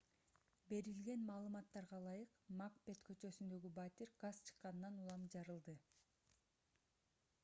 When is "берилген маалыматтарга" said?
0.69-1.99